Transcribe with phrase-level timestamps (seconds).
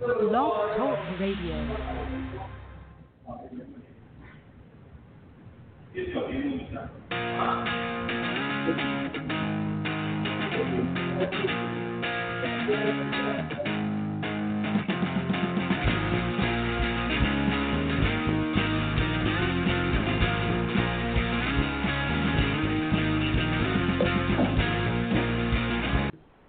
[0.00, 1.76] Blog Talk Radio.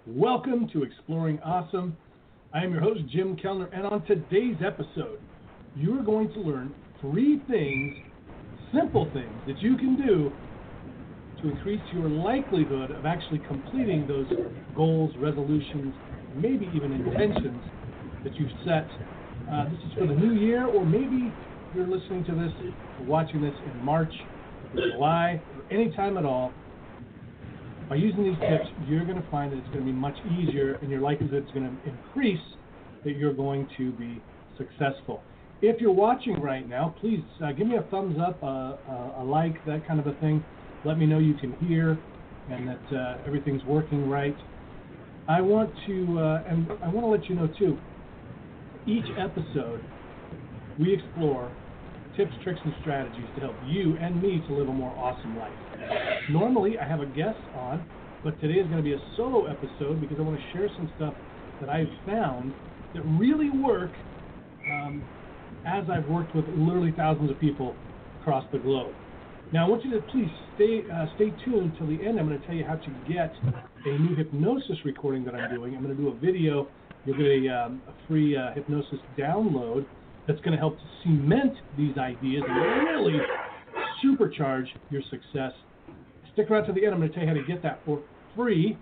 [0.06, 1.98] Welcome to Exploring Awesome.
[2.54, 5.20] I am your host, Jim Kellner, and on today's episode,
[5.74, 7.94] you are going to learn three things,
[8.74, 10.32] simple things, that you can do
[11.40, 14.26] to increase your likelihood of actually completing those
[14.74, 15.94] goals, resolutions,
[16.34, 17.62] maybe even intentions
[18.22, 18.86] that you've set.
[19.50, 21.34] Uh, this is for the new year, or maybe
[21.74, 22.52] you're listening to this,
[22.98, 24.12] watching this in March,
[24.74, 26.52] July, or any time at all.
[27.92, 30.78] By using these tips, you're going to find that it's going to be much easier,
[30.80, 32.40] and your likelihood is going to increase
[33.04, 34.18] that you're going to be
[34.56, 35.20] successful.
[35.60, 39.24] If you're watching right now, please uh, give me a thumbs up, uh, uh, a
[39.24, 40.42] like, that kind of a thing.
[40.86, 41.98] Let me know you can hear
[42.50, 44.36] and that uh, everything's working right.
[45.28, 47.76] I want to, uh, and I want to let you know too.
[48.86, 49.84] Each episode,
[50.80, 51.52] we explore
[52.16, 55.52] tips, tricks, and strategies to help you and me to live a more awesome life.
[56.30, 57.84] Normally, I have a guest on,
[58.22, 60.90] but today is going to be a solo episode because I want to share some
[60.96, 61.14] stuff
[61.60, 62.52] that I've found
[62.94, 63.90] that really work
[64.70, 65.02] um,
[65.66, 67.74] as I've worked with literally thousands of people
[68.20, 68.92] across the globe.
[69.52, 72.18] Now, I want you to please stay uh, stay tuned till the end.
[72.18, 73.32] I'm going to tell you how to get
[73.84, 75.74] a new hypnosis recording that I'm doing.
[75.74, 76.68] I'm going to do a video.
[77.04, 79.84] You'll get a, um, a free uh, hypnosis download
[80.26, 83.18] that's going to help to cement these ideas and really
[84.04, 85.52] supercharge your success.
[86.32, 86.94] Stick around to the end.
[86.94, 88.00] I'm going to tell you how to get that for
[88.36, 88.78] free.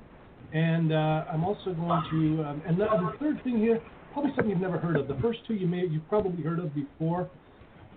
[0.53, 3.81] And uh, I'm also going to, um, and the, the, third thing here,
[4.13, 5.07] probably something you've never heard of.
[5.07, 7.31] The first two you may you've probably heard of before,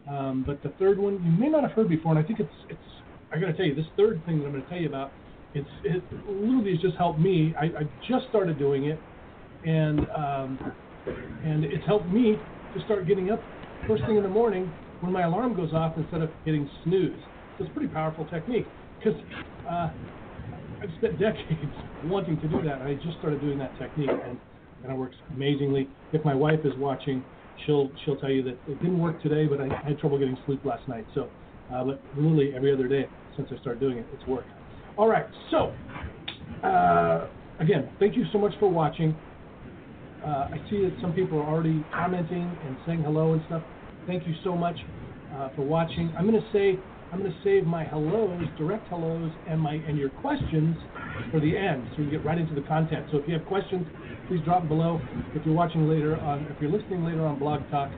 [0.09, 2.15] um, but the third one you may not have heard before.
[2.15, 2.79] And I think it's it's.
[3.31, 5.11] I got to tell you, this third thing that I'm going to tell you about,
[5.55, 7.55] it's it literally has just helped me.
[7.59, 8.99] I, I just started doing it,
[9.65, 10.73] and um,
[11.43, 12.35] and it's helped me
[12.73, 13.39] to start getting up
[13.87, 14.69] first thing in the morning
[15.01, 17.11] when my alarm goes off instead of hitting snooze.
[17.57, 18.65] So it's a pretty powerful technique
[18.99, 19.19] because
[19.69, 19.89] uh,
[20.81, 21.73] I've spent decades
[22.05, 22.81] wanting to do that.
[22.81, 24.37] I just started doing that technique, and,
[24.83, 25.87] and it works amazingly.
[26.13, 27.23] If my wife is watching,
[27.65, 30.63] she'll she'll tell you that it didn't work today, but I had trouble getting sleep
[30.65, 31.05] last night.
[31.13, 31.29] So,
[31.73, 34.49] uh, but literally every other day since I started doing it, it's worked.
[34.97, 35.73] All right, so
[36.65, 37.27] uh,
[37.59, 39.15] again, thank you so much for watching.
[40.23, 43.61] Uh, I see that some people are already commenting and saying hello and stuff.
[44.07, 44.77] Thank you so much
[45.35, 46.13] uh, for watching.
[46.17, 46.79] I'm going to say
[47.11, 50.75] I'm going to save my hellos, direct hellos, and my and your questions
[51.29, 53.05] for the end, so we can get right into the content.
[53.11, 53.85] So if you have questions,
[54.27, 54.99] please drop them below.
[55.35, 57.91] If you're watching later on, if you're listening later on Blog Talk,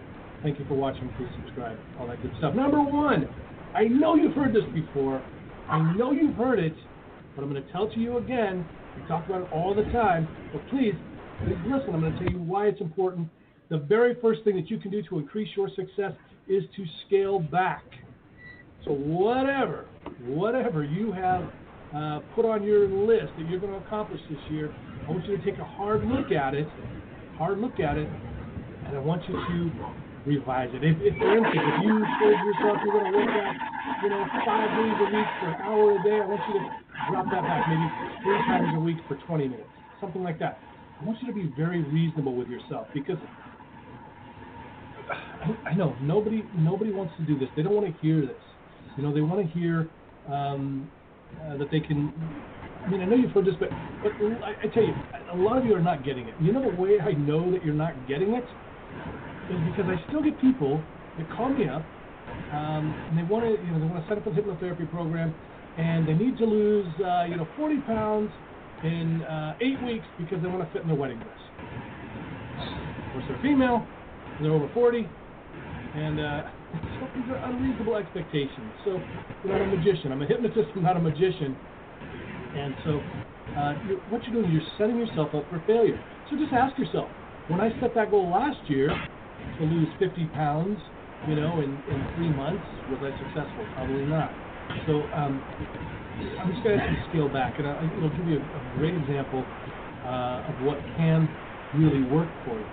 [0.43, 1.09] thank you for watching.
[1.17, 2.55] Please subscribe, all that good stuff.
[2.55, 3.29] Number one,
[3.73, 5.23] I know you've heard this before.
[5.69, 6.75] I know you've heard it,
[7.35, 8.65] but I'm going to tell it to you again.
[8.97, 12.31] We talk about it all the time, but please Please listen, I'm going to tell
[12.31, 13.27] you why it's important.
[13.69, 16.13] The very first thing that you can do to increase your success
[16.47, 17.83] is to scale back.
[18.85, 19.85] So, whatever,
[20.25, 21.49] whatever you have
[21.95, 24.73] uh, put on your list that you're going to accomplish this year,
[25.07, 26.67] I want you to take a hard look at it,
[27.37, 28.07] hard look at it,
[28.85, 29.71] and I want you to
[30.25, 30.85] revise it.
[30.85, 33.55] If, if for instance, if you told yourself you're going to work out,
[34.03, 36.65] you know, five days a week for an hour a day, I want you to
[37.09, 37.87] drop that back maybe
[38.21, 39.69] three times a week for 20 minutes,
[40.01, 40.59] something like that.
[40.99, 43.19] I want you to be very reasonable with yourself because
[45.41, 47.49] I, I know nobody nobody wants to do this.
[47.55, 48.43] They don't want to hear this.
[48.95, 49.91] You know, they want to hear
[50.25, 50.91] um,
[51.39, 52.41] uh, that they can.
[52.83, 54.13] I mean, I know you've heard this, but but
[54.43, 54.95] I, I tell you,
[55.31, 56.35] a lot of you are not getting it.
[56.39, 58.47] You know the way I know that you're not getting it
[59.49, 61.91] is because I still get people that call me up
[62.51, 65.35] um, and they want to you know they want to set up a hypnotherapy program
[65.77, 68.31] and they need to lose uh, you know 40 pounds
[68.81, 71.39] in uh, eight weeks because they want to fit in their wedding dress.
[73.05, 73.91] Of course, they're female,
[74.39, 75.13] they're over 40,
[75.93, 76.43] and uh,
[77.15, 78.75] these are unreasonable expectations.
[78.83, 79.09] So,
[79.43, 80.11] you're not a magician.
[80.11, 81.61] I'm a hypnotist, I'm not a magician.
[82.53, 83.09] And so,
[83.55, 86.03] uh, you're, what you're doing, is you're setting yourself up for failure.
[86.29, 87.13] So just ask yourself,
[87.47, 89.05] when I set that goal last year
[89.57, 90.79] to lose 50 pounds,
[91.23, 93.67] you know, in, in three months, was I successful?
[93.67, 94.39] Probably not.
[94.85, 95.45] So um,
[96.39, 99.43] I'm just going to scale back, and I, will give you a, a great example
[100.05, 101.27] uh, of what can
[101.75, 102.65] really work for you.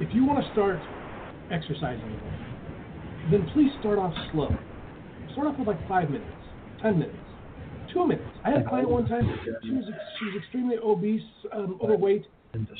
[0.00, 0.80] If you want to start
[1.50, 2.18] exercising
[3.30, 4.48] then please start off slow.
[5.32, 6.30] Start off with like five minutes,
[6.80, 7.18] ten minutes,
[7.92, 8.28] two minutes.
[8.44, 9.28] I had a client one time.
[9.62, 9.84] She was
[10.18, 11.22] she was extremely obese,
[11.52, 12.24] um, overweight,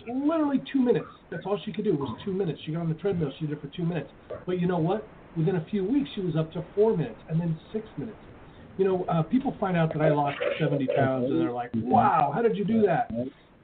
[0.08, 1.06] literally two minutes.
[1.30, 2.60] That's all she could do was two minutes.
[2.64, 3.32] She got on the treadmill.
[3.38, 4.10] She did it for two minutes.
[4.46, 5.06] But you know what?
[5.36, 8.18] Within a few weeks, she was up to four minutes and then six minutes.
[8.78, 12.30] You know, uh, people find out that I lost 70 pounds and they're like, "Wow,
[12.34, 13.10] how did you do that?"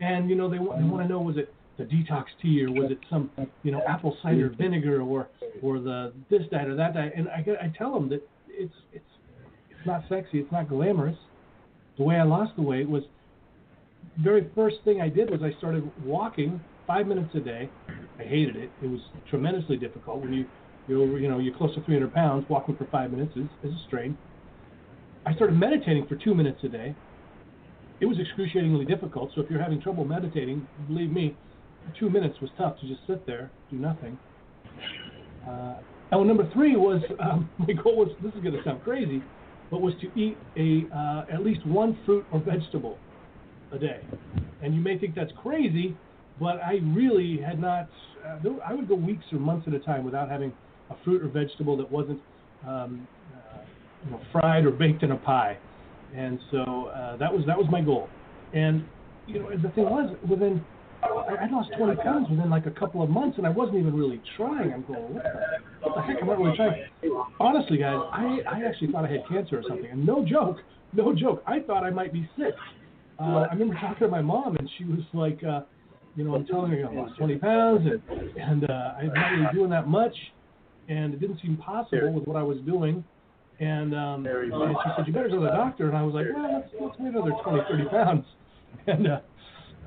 [0.00, 2.70] And you know, they want they want to know was it the detox tea or
[2.70, 3.30] was it some
[3.62, 5.28] you know apple cider vinegar or
[5.62, 7.12] or the this diet or that diet?
[7.16, 9.04] And I I tell them that it's it's
[9.70, 11.16] it's not sexy, it's not glamorous.
[11.96, 13.04] The way I lost the weight was
[14.18, 17.70] very first thing I did was I started walking five minutes a day.
[18.18, 18.70] I hated it.
[18.82, 19.00] It was
[19.30, 20.46] tremendously difficult when you
[20.88, 22.46] you're you know you're close to 300 pounds.
[22.48, 24.16] Walking for five minutes is, is a strain.
[25.26, 26.94] I started meditating for two minutes a day.
[28.00, 29.30] It was excruciatingly difficult.
[29.34, 31.34] So if you're having trouble meditating, believe me,
[31.98, 34.18] two minutes was tough to just sit there, do nothing.
[35.48, 35.76] Uh,
[36.10, 39.22] and number three was um, my goal was this is going to sound crazy,
[39.70, 42.98] but was to eat a uh, at least one fruit or vegetable
[43.72, 44.00] a day.
[44.62, 45.96] And you may think that's crazy,
[46.38, 47.88] but I really had not.
[48.26, 50.52] Uh, there, I would go weeks or months at a time without having
[50.90, 52.20] a fruit or vegetable that wasn't
[52.66, 53.06] um,
[54.04, 55.58] you know, fried or baked in a pie.
[56.14, 58.08] And so uh, that was that was my goal.
[58.52, 58.84] And
[59.26, 60.64] you know the thing was within
[61.02, 64.22] I, lost 20 pounds within like a couple of months, and I wasn't even really
[64.36, 64.72] trying.
[64.72, 66.16] I'm going, what the, what the heck?
[66.22, 66.84] I'm not really trying.
[67.40, 69.90] Honestly, guys, I I actually thought I had cancer or something.
[69.90, 70.58] And no joke,
[70.92, 71.42] no joke.
[71.46, 72.54] I thought I might be sick.
[73.20, 75.60] Uh, I remember talking to my mom, and she was like, uh,
[76.16, 79.46] you know, I'm telling her I lost 20 pounds, and and uh, I'm not really
[79.52, 80.14] doing that much,
[80.88, 83.04] and it didn't seem possible with what I was doing.
[83.60, 85.88] And, um, and she said, you better go to the doctor.
[85.88, 88.24] And I was like, well, let's, let's wait another 20, 30 pounds.
[88.86, 89.20] And uh,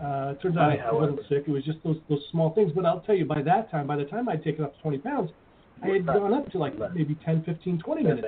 [0.02, 1.44] uh, it turns out I wasn't sick.
[1.46, 2.72] It was just those those small things.
[2.74, 4.98] But I'll tell you, by that time, by the time I'd taken up to 20
[5.00, 5.30] pounds,
[5.84, 8.28] I had gone up to like maybe 10, 15, 20 minutes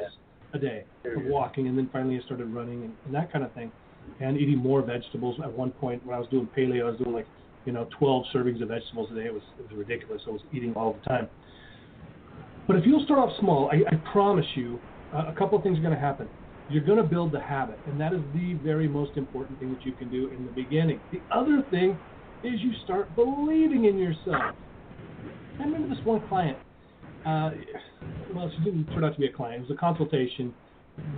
[0.53, 3.53] a day of walking, and then finally I started running and, and that kind of
[3.53, 3.71] thing
[4.19, 5.39] and eating more vegetables.
[5.43, 7.27] At one point, when I was doing paleo, I was doing like,
[7.65, 9.25] you know, 12 servings of vegetables a day.
[9.25, 10.21] It was, it was ridiculous.
[10.27, 11.29] I was eating all the time.
[12.67, 14.79] But if you'll start off small, I, I promise you,
[15.13, 16.27] a couple of things are going to happen.
[16.69, 19.83] You're going to build the habit, and that is the very most important thing that
[19.83, 20.99] you can do in the beginning.
[21.11, 21.97] The other thing
[22.43, 24.55] is you start believing in yourself.
[25.59, 26.57] I remember this one client.
[27.25, 27.51] Uh,
[28.33, 29.63] well, she didn't turn out to be a client.
[29.63, 30.53] It was a consultation.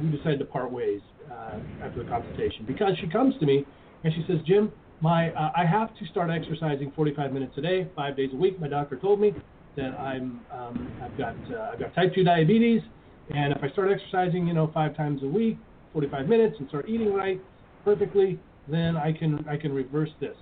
[0.01, 3.65] We decided to part ways uh, after the consultation because she comes to me
[4.03, 4.71] and she says, Jim,
[5.01, 8.59] my uh, I have to start exercising 45 minutes a day, five days a week.
[8.59, 9.33] My doctor told me
[9.75, 12.81] that I'm um, I've got uh, I've got type 2 diabetes,
[13.29, 15.57] and if I start exercising, you know, five times a week,
[15.94, 17.39] 45 minutes, and start eating right
[17.85, 20.35] perfectly, then I can I can reverse this.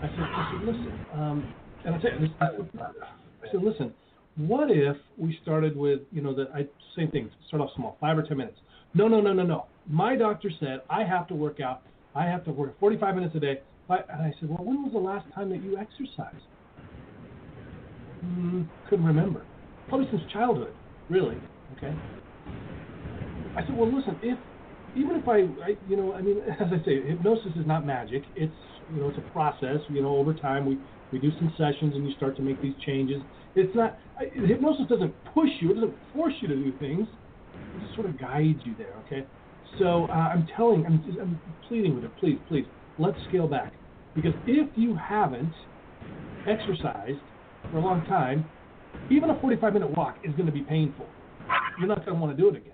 [0.00, 1.54] I said, I said listen, um,
[1.84, 3.92] and I said, I said, listen,
[4.36, 8.16] what if we started with, you know, the I, same thing, start off small, five
[8.16, 8.58] or ten minutes.
[8.94, 9.66] No, no, no, no, no.
[9.88, 11.82] My doctor said I have to work out.
[12.14, 13.60] I have to work 45 minutes a day.
[13.88, 16.44] And I said, well, when was the last time that you exercised?
[18.24, 19.44] Mm, couldn't remember.
[19.88, 20.74] Probably since childhood,
[21.08, 21.42] really.
[21.72, 21.96] Okay.
[23.56, 24.38] I said, well, listen, if
[24.94, 28.24] even if I, I, you know, I mean, as I say, hypnosis is not magic.
[28.34, 28.54] It's,
[28.88, 29.78] you know, it's a process.
[29.88, 30.80] You know, over time we
[31.10, 33.22] we do some sessions and you start to make these changes.
[33.54, 33.98] It's not
[34.34, 35.70] hypnosis doesn't push you.
[35.70, 37.08] It doesn't force you to do things.
[37.74, 38.96] It sort of guides you there.
[39.00, 39.26] Okay.
[39.78, 43.74] So uh, I'm telling, I'm, I'm pleading with her, please, please, let's scale back,
[44.14, 45.54] because if you haven't
[46.46, 47.20] exercised
[47.70, 48.50] for a long time,
[49.10, 51.06] even a 45 minute walk is going to be painful.
[51.78, 52.72] You're not going to want to do it again.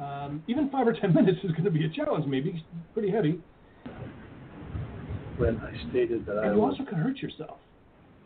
[0.00, 2.64] Um, even five or 10 minutes is going to be a challenge, maybe
[2.94, 3.40] pretty heavy.
[5.38, 7.58] When I stated that and I you was also can hurt yourself.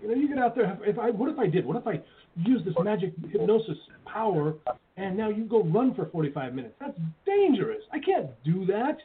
[0.00, 0.78] You know, you get out there.
[0.84, 1.64] If I, what if I did?
[1.64, 2.00] What if I
[2.36, 4.54] use this magic hypnosis power,
[4.96, 6.74] and now you go run for 45 minutes?
[6.80, 7.82] That's dangerous.
[7.92, 8.96] I can't do that.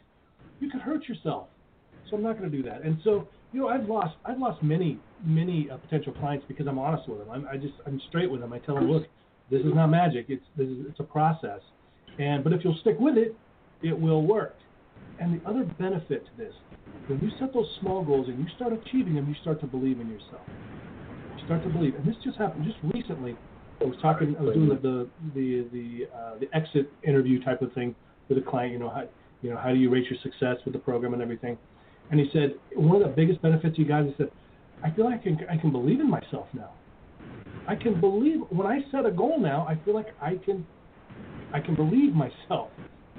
[0.59, 1.47] You could hurt yourself.
[2.09, 2.81] So I'm not going to do that.
[2.83, 6.77] And so, you know, I've lost I've lost many many uh, potential clients because I'm
[6.77, 7.31] honest with them.
[7.31, 8.53] I'm, I just I'm straight with them.
[8.53, 9.07] I tell them, look,
[9.49, 10.27] this is not magic.
[10.29, 11.61] It's this is, it's a process.
[12.19, 13.35] And but if you'll stick with it,
[13.81, 14.55] it will work.
[15.19, 16.53] And the other benefit to this,
[17.07, 19.99] when you set those small goals and you start achieving them, you start to believe
[19.99, 20.45] in yourself.
[21.35, 21.95] You start to believe.
[21.95, 23.35] And this just happened just recently.
[23.81, 24.35] I was talking.
[24.37, 27.95] I was doing the the the the, uh, the exit interview type of thing
[28.29, 28.73] with a client.
[28.73, 29.09] You know how
[29.41, 31.57] you know how do you rate your success with the program and everything.
[32.09, 34.05] And he said one of the biggest benefits you guys.
[34.07, 34.31] He said,
[34.83, 36.71] I feel like I can I can believe in myself now.
[37.67, 39.65] I can believe when I set a goal now.
[39.67, 40.65] I feel like I can
[41.53, 42.69] I can believe myself,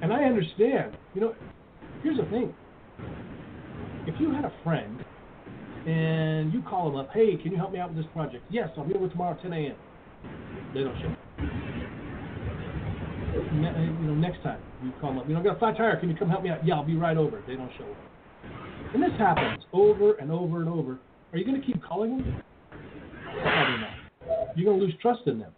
[0.03, 0.95] and I understand.
[1.15, 1.35] You know,
[2.03, 2.55] here's the thing.
[4.07, 4.99] If you had a friend
[5.87, 8.45] and you call them up, hey, can you help me out with this project?
[8.51, 9.77] Yes, I'll be over tomorrow at 10 a.m.
[10.75, 11.15] They don't show.
[13.55, 15.77] Ne- you know, next time you call them up, you know, I got a flat
[15.77, 15.99] tire.
[16.01, 16.67] Can you come help me out?
[16.67, 17.43] Yeah, I'll be right over.
[17.47, 18.18] They don't show up.
[18.95, 20.99] And this happens over and over and over,
[21.33, 22.43] are you going to keep calling them?
[23.43, 24.57] Probably not.
[24.57, 25.53] You're going to lose trust in them.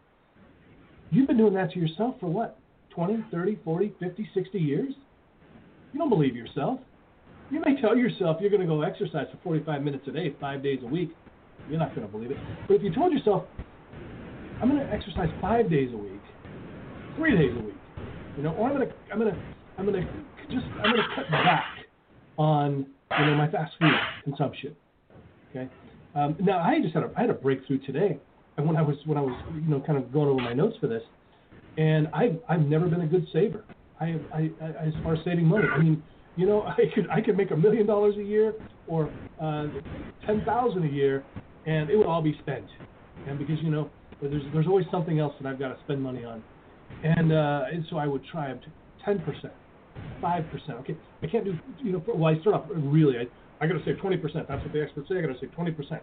[1.11, 2.59] You've been doing that to yourself for what?
[2.91, 4.95] 20, 30, 40, 50, 60 years?
[5.93, 6.81] You don't believe yourself.
[7.51, 10.63] You may tell yourself you're going to go exercise for 45 minutes a day, five
[10.63, 11.11] days a week.
[11.69, 12.37] You're not going to believe it.
[12.69, 13.45] But if you told yourself,
[14.63, 16.21] I'm going to exercise five days a week,
[17.17, 17.75] three days a week,
[18.37, 19.41] you know, or I'm going to, I'm going to,
[19.79, 20.13] I'm going to
[20.53, 21.65] just, I'm going to cut back
[22.39, 22.87] on,
[23.19, 23.93] you know, my fast food
[24.25, 24.77] consumption.
[25.51, 25.69] Okay.
[26.15, 28.19] Um, now I just had a, I had a breakthrough today,
[28.57, 30.77] and when I was, when I was, you know, kind of going over my notes
[30.81, 31.03] for this,
[31.77, 33.65] and I've, I've never been a good saver.
[34.01, 36.03] I, I, I, as far as saving money, I mean,
[36.37, 38.55] you know, I could I could make a million dollars a year
[38.87, 39.67] or uh,
[40.25, 41.27] ten thousand a year,
[41.67, 42.67] and it would all be spent.
[43.27, 43.91] And because you know,
[44.21, 46.43] there's there's always something else that I've got to spend money on,
[47.03, 48.69] and uh, and so I would try up to
[49.05, 49.55] ten percent,
[50.21, 50.79] five percent.
[50.81, 52.03] Okay, I can't do you know.
[52.07, 53.19] Well, I start off really.
[53.19, 53.27] I
[53.63, 54.49] I got to save twenty percent.
[54.49, 55.19] That's what the experts say.
[55.19, 56.03] I got to save twenty percent.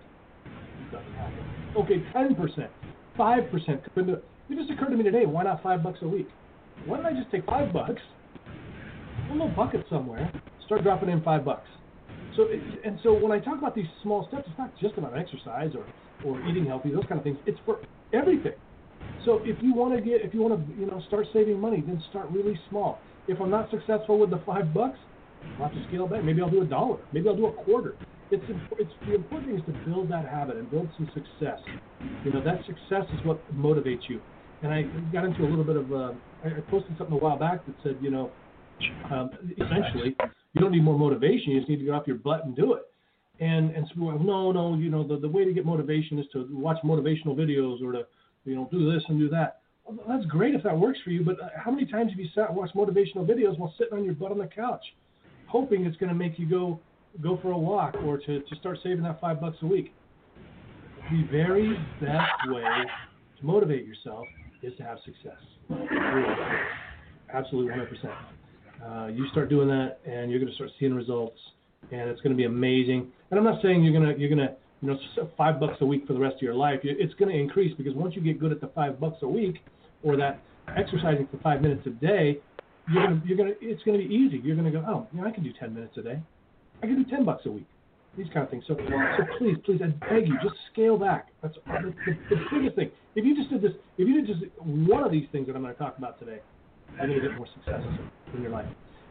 [1.75, 2.71] Okay, ten percent,
[3.17, 3.81] five percent.
[3.95, 5.25] It just occurred to me today.
[5.25, 6.27] Why not five bucks a week?
[6.85, 8.01] Why don't I just take five bucks?
[9.29, 10.31] A little bucket somewhere,
[10.65, 11.67] start dropping in five bucks.
[12.37, 15.17] So, it, and so when I talk about these small steps, it's not just about
[15.17, 15.85] exercise or,
[16.23, 17.37] or eating healthy, those kind of things.
[17.45, 17.79] It's for
[18.13, 18.53] everything.
[19.25, 21.83] So if you want to get, if you want to, you know, start saving money,
[21.85, 22.99] then start really small.
[23.27, 24.97] If I'm not successful with the five bucks,
[25.59, 26.23] I'll have to scale back.
[26.23, 26.97] Maybe I'll do a dollar.
[27.11, 27.95] Maybe I'll do a quarter.
[28.31, 28.43] It's,
[28.79, 31.59] it's the important thing is to build that habit and build some success.
[32.25, 34.21] You know, that success is what motivates you.
[34.63, 36.11] And I got into a little bit of, uh,
[36.43, 38.31] I posted something a while back that said, you know,
[39.11, 40.15] um, essentially,
[40.53, 41.51] you don't need more motivation.
[41.51, 42.83] You just need to get off your butt and do it.
[43.39, 46.25] And and so, well, no, no, you know, the, the way to get motivation is
[46.33, 48.07] to watch motivational videos or to,
[48.45, 49.59] you know, do this and do that.
[50.07, 52.49] That's great if that works for you, but uh, how many times have you sat
[52.49, 54.83] and watched motivational videos while sitting on your butt on the couch,
[55.47, 56.79] hoping it's going to make you go
[57.21, 59.93] go for a walk or to, to start saving that five bucks a week?
[61.09, 62.63] The very best way
[63.39, 64.25] to motivate yourself
[64.61, 65.39] is to have success.
[67.33, 68.15] Absolutely 100%.
[68.85, 71.39] Uh, you start doing that, and you're going to start seeing results,
[71.91, 73.07] and it's going to be amazing.
[73.31, 75.85] And I'm not saying you're going to you're going to you know five bucks a
[75.85, 76.81] week for the rest of your life.
[76.83, 79.57] It's going to increase because once you get good at the five bucks a week,
[80.03, 80.41] or that
[80.75, 82.39] exercising for five minutes a day,
[82.91, 84.41] you're to you're to it's to be easy.
[84.43, 86.21] You're to go, oh, you know, I can do 10 minutes a day.
[86.81, 87.67] I can do 10 bucks a week.
[88.17, 88.63] These kind of things.
[88.67, 91.27] So, so please, please, I beg you, just scale back.
[91.43, 92.89] That's the, the, the biggest thing.
[93.15, 95.61] If you just did this, if you did just one of these things that I'm
[95.61, 96.39] going to talk about today,
[96.97, 97.81] you're going to get more success
[98.33, 98.65] in your life.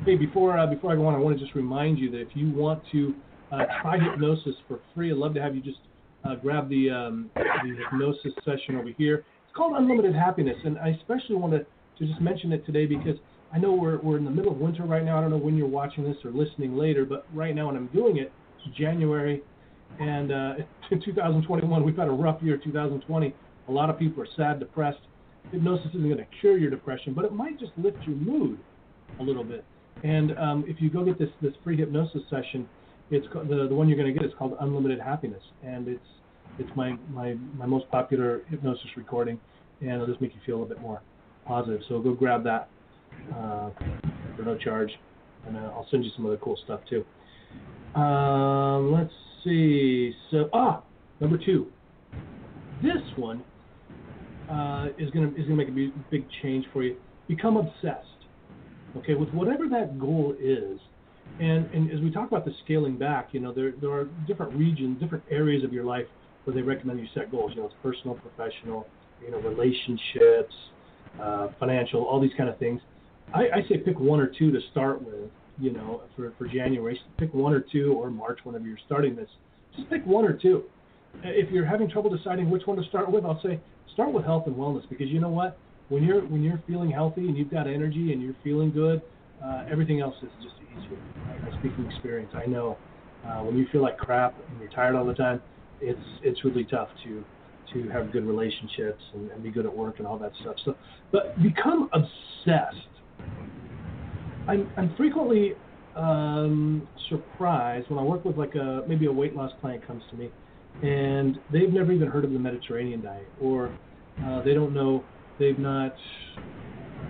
[0.04, 2.28] Hey, before uh, before I go on, I want to just remind you that if
[2.34, 3.14] you want to
[3.52, 5.78] uh, try hypnosis for free, I'd love to have you just
[6.24, 9.24] uh, grab the um, the hypnosis session over here.
[9.56, 11.66] Called Unlimited Happiness, and I especially wanted to,
[11.98, 13.16] to just mention it today because
[13.52, 15.16] I know we're we're in the middle of winter right now.
[15.16, 17.86] I don't know when you're watching this or listening later, but right now when I'm
[17.86, 19.42] doing it, it's January,
[19.98, 20.54] and uh,
[20.90, 22.58] in 2021 we've had a rough year.
[22.62, 23.34] 2020,
[23.68, 24.98] a lot of people are sad, depressed
[25.50, 28.58] hypnosis isn't going to cure your depression, but it might just lift your mood
[29.20, 29.64] a little bit.
[30.02, 32.68] And um, if you go get this this free hypnosis session,
[33.10, 36.04] it's the the one you're going to get is called Unlimited Happiness, and it's
[36.58, 39.38] it's my my my most popular hypnosis recording,
[39.80, 41.02] and it'll just make you feel a little bit more
[41.46, 41.80] positive.
[41.88, 42.68] So go grab that
[43.34, 43.70] uh,
[44.36, 44.90] for no charge,
[45.46, 47.04] and uh, I'll send you some other cool stuff too.
[47.98, 49.12] Um, let's
[49.44, 50.12] see.
[50.30, 50.82] So ah,
[51.20, 51.66] number two.
[52.82, 53.42] This one
[54.50, 56.96] uh, is to is to make a big change for you.
[57.26, 58.06] Become obsessed,
[58.98, 60.78] okay, with whatever that goal is.
[61.40, 64.54] And and as we talk about the scaling back, you know, there there are different
[64.54, 66.06] regions, different areas of your life
[66.46, 67.52] where they recommend you set goals.
[67.54, 68.86] You know, it's personal, professional,
[69.22, 70.54] you know, relationships,
[71.20, 72.80] uh, financial, all these kind of things.
[73.34, 75.30] I, I say pick one or two to start with.
[75.58, 79.28] You know, for for January, pick one or two, or March, whenever you're starting this.
[79.74, 80.64] Just pick one or two.
[81.24, 83.58] If you're having trouble deciding which one to start with, I'll say
[83.94, 85.58] start with health and wellness because you know what?
[85.88, 89.00] When you're when you're feeling healthy and you've got energy and you're feeling good,
[89.42, 90.98] uh, everything else is just easier.
[91.26, 91.40] Right?
[91.50, 92.32] I speak from experience.
[92.34, 92.76] I know
[93.24, 95.40] uh, when you feel like crap and you're tired all the time,
[95.80, 97.24] it's it's really tough to
[97.72, 100.56] to have good relationships and, and be good at work and all that stuff.
[100.64, 100.76] So,
[101.12, 102.76] but become obsessed.
[104.48, 105.54] I'm I'm frequently
[105.96, 110.16] um, surprised when I work with like a maybe a weight loss client comes to
[110.16, 110.30] me
[110.82, 113.70] and they've never even heard of the Mediterranean diet, or
[114.24, 115.04] uh, they don't know,
[115.38, 115.94] they've not,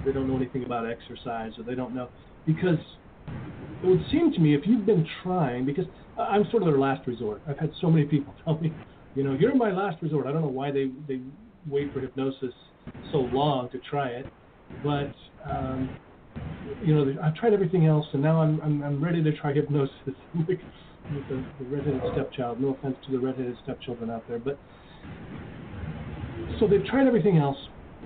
[0.04, 2.08] they don't know anything about exercise, or they don't know,
[2.46, 2.78] because
[3.82, 5.86] it would seem to me if you've been trying, because
[6.18, 7.42] I'm sort of their last resort.
[7.48, 8.72] I've had so many people tell me,
[9.14, 10.26] you know, you're my last resort.
[10.26, 11.20] I don't know why they they
[11.68, 12.54] wait for hypnosis
[13.10, 14.26] so long to try it,
[14.82, 15.12] but
[15.48, 15.90] um,
[16.84, 19.92] you know, I've tried everything else, and now I'm I'm, I'm ready to try hypnosis.
[20.06, 22.60] with the, the redheaded stepchild.
[22.60, 24.58] No offense to the redheaded stepchildren out there, but
[26.58, 27.56] so they've tried everything else.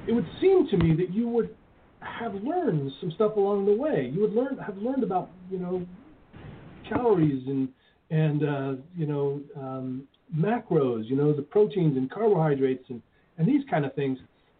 [0.07, 1.55] It would seem to me that you would
[2.01, 4.11] have learned some stuff along the way.
[4.13, 5.87] You would learn have learned about you know
[6.89, 7.69] calories and
[8.11, 10.05] and uh, you know um,
[10.37, 13.03] macros, you know the proteins and carbohydrates and
[13.39, 14.19] and these kind of things.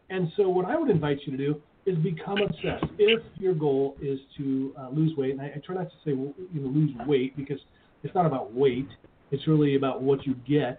[0.09, 2.85] And so what I would invite you to do is become obsessed.
[2.99, 6.11] If your goal is to uh, lose weight, and I, I try not to say
[6.11, 7.59] you know lose weight because
[8.03, 8.89] it's not about weight.
[9.31, 10.79] It's really about what you get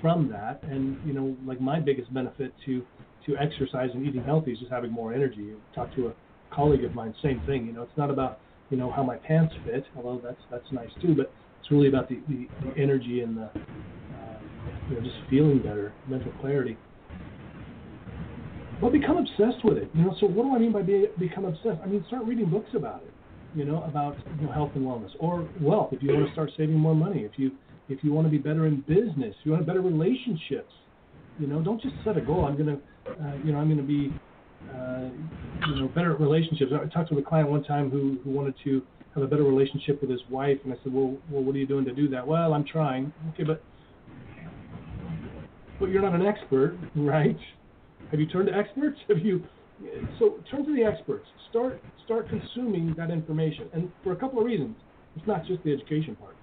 [0.00, 0.62] from that.
[0.64, 2.84] And you know, like my biggest benefit to
[3.26, 5.52] to exercise and eating healthy is just having more energy.
[5.74, 6.12] Talk to a
[6.54, 7.66] colleague of mine, same thing.
[7.66, 10.90] You know, it's not about you know how my pants fit, although that's that's nice
[11.00, 11.32] too, but
[11.66, 14.38] it's really about the, the, the energy and the uh,
[14.88, 16.76] you know just feeling better, mental clarity.
[18.80, 19.90] But become obsessed with it.
[19.94, 21.80] You know, so what do I mean by be, become obsessed?
[21.82, 23.12] I mean, start reading books about it.
[23.58, 25.88] You know, about you know, health and wellness, or wealth.
[25.92, 27.50] If you want to start saving more money, if you
[27.88, 30.72] if you want to be better in business, you want better relationships.
[31.40, 32.44] You know, don't just set a goal.
[32.44, 34.12] I'm gonna, uh, you know, I'm gonna be,
[34.72, 35.08] uh,
[35.68, 36.70] you know, better at relationships.
[36.72, 38.82] I talked to a client one time who who wanted to
[39.16, 41.66] have a better relationship with his wife, and I said, well, well, what are you
[41.66, 42.26] doing to do that?
[42.26, 43.12] Well, I'm trying.
[43.32, 43.62] Okay, but
[45.80, 47.36] but you're not an expert, right?
[48.10, 48.98] Have you turned to experts?
[49.08, 49.42] Have you?
[50.18, 51.26] So turn to the experts.
[51.50, 54.76] Start start consuming that information, and for a couple of reasons.
[55.16, 56.36] It's not just the education part.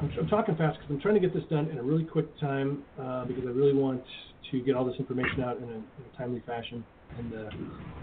[0.00, 2.38] I'm, I'm talking fast because I'm trying to get this done in a really quick
[2.38, 4.02] time uh, because I really want
[4.50, 6.84] to get all this information out in a, in a timely fashion
[7.18, 7.50] and uh,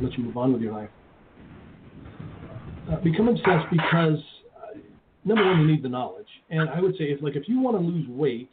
[0.01, 0.89] let you move on with your life.
[2.92, 4.20] Uh, become obsessed because
[4.58, 4.77] uh,
[5.24, 7.77] number one, you need the knowledge, and I would say if like if you want
[7.77, 8.50] to lose weight,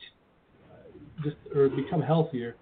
[0.71, 2.57] uh, just or become healthier,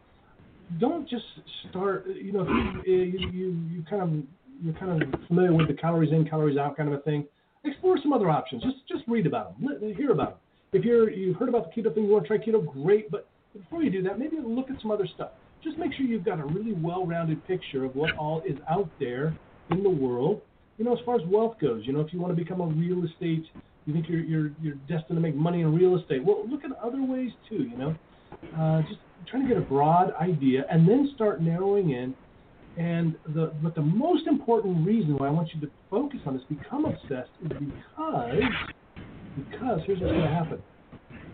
[0.81, 1.25] don't just
[1.69, 2.07] start.
[2.09, 2.47] You know,
[2.85, 4.25] you, you you you kind of
[4.63, 7.25] you're kind of familiar with the calories in, calories out kind of a thing.
[7.65, 8.63] Explore some other options.
[8.63, 10.39] Just just read about them, hear about them
[10.73, 13.11] if you're you've heard about the keto thing, you want to try keto, great.
[13.11, 15.31] But before you do that, maybe look at some other stuff.
[15.63, 19.37] Just make sure you've got a really well-rounded picture of what all is out there
[19.71, 20.41] in the world.
[20.81, 22.67] You know, as far as wealth goes, you know, if you want to become a
[22.67, 23.45] real estate,
[23.85, 26.25] you think you're you're you're destined to make money in real estate.
[26.25, 27.65] Well, look at other ways too.
[27.71, 27.95] You know,
[28.59, 32.15] uh, just trying to get a broad idea and then start narrowing in.
[32.79, 36.45] And the but the most important reason why I want you to focus on this,
[36.49, 38.41] become obsessed, is because
[39.37, 40.63] because here's what's going to happen.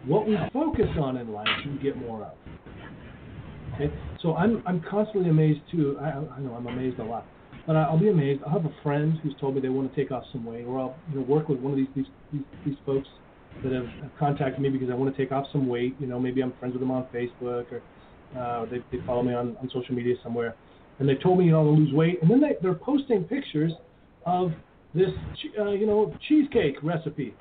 [0.06, 2.32] What we focus on in life, we get more of.
[3.74, 3.94] Okay?
[4.22, 5.96] So I'm, I'm constantly amazed too.
[6.00, 7.26] I, I know I'm amazed a lot.
[7.66, 8.42] But I'll be amazed.
[8.46, 10.78] I'll have a friend who's told me they want to take off some weight, or
[10.78, 13.08] I'll you know, work with one of these, these, these, these folks
[13.64, 15.96] that have, have contacted me because I want to take off some weight.
[15.98, 17.82] You know, maybe I'm friends with them on Facebook or
[18.38, 20.54] uh, they, they follow me on, on social media somewhere.
[20.98, 22.22] And they've told me, you know, to lose weight.
[22.22, 23.72] And then they, they're posting pictures
[24.24, 24.52] of
[24.94, 25.10] this,
[25.58, 27.34] uh, you know, cheesecake recipe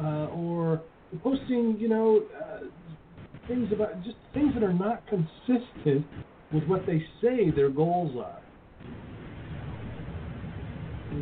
[0.00, 0.82] uh, or
[1.22, 2.60] posting, you know, uh,
[3.48, 6.06] things about just things that are not consistent
[6.52, 8.41] with what they say their goals are.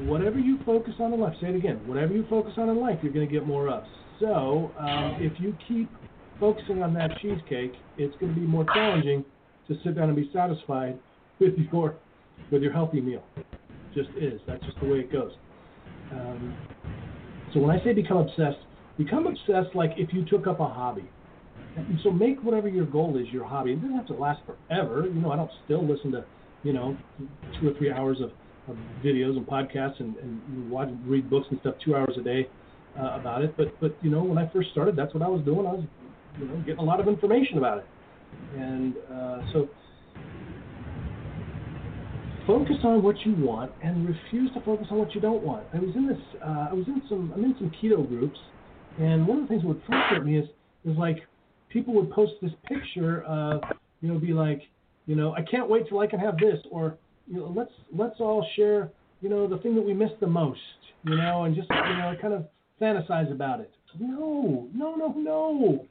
[0.07, 1.81] Whatever you focus on in life, say it again.
[1.87, 3.85] Whatever you focus on in life, you're going to get more of.
[4.20, 5.90] So um, if you keep
[6.38, 9.24] focusing on that cheesecake, it's going to be more challenging
[9.68, 10.98] to sit down and be satisfied
[11.38, 11.96] with your
[12.50, 13.22] with your healthy meal.
[13.94, 14.40] Just is.
[14.46, 15.33] That's just the way it goes.
[16.12, 16.57] Um,
[17.53, 18.59] so when I say become obsessed,
[18.96, 21.05] become obsessed like if you took up a hobby.
[22.03, 23.72] So make whatever your goal is your hobby.
[23.72, 25.07] It doesn't have to last forever.
[25.07, 26.24] You know, I don't still listen to,
[26.62, 26.96] you know,
[27.61, 28.33] two or three hours of
[29.05, 32.49] videos and podcasts and, and watch, read books and stuff two hours a day
[32.99, 33.57] uh, about it.
[33.57, 35.66] But but you know, when I first started, that's what I was doing.
[35.66, 35.85] I was,
[36.38, 37.87] you know, getting a lot of information about it.
[38.57, 39.68] And uh, so
[42.46, 45.64] focus on what you want and refuse to focus on what you don't want.
[45.73, 46.18] I was in this.
[46.44, 47.33] Uh, I was in some.
[47.35, 48.38] I'm in some keto groups,
[48.99, 50.49] and one of the things that would frustrate me is
[50.85, 51.18] is like
[51.68, 53.62] people would post this picture of
[54.01, 54.62] you know be like
[55.07, 56.96] you know I can't wait till I can have this or
[57.31, 58.90] you know let's let's all share
[59.21, 60.61] you know the thing that we miss the most
[61.05, 62.47] you know and just you know kind of
[62.81, 63.71] fantasize about it.
[63.99, 65.87] No, no, no, no.